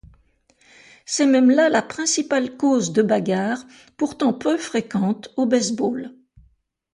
C'est 1.05 1.27
même 1.27 1.51
là 1.51 1.69
la 1.69 1.83
principale 1.83 2.57
cause 2.57 2.91
de 2.91 3.03
bagarres, 3.03 3.63
pourtant 3.97 4.33
peu 4.33 4.57
fréquentes, 4.57 5.29
au 5.37 5.45
baseball. 5.45 6.15